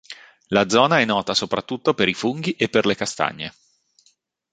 La 0.47 0.67
zona 0.67 0.99
è 0.99 1.05
nota 1.05 1.35
soprattutto 1.35 1.93
per 1.93 2.07
i 2.09 2.15
funghi 2.15 2.53
e 2.53 2.69
per 2.69 2.87
le 2.87 2.95
castagne. 2.95 3.53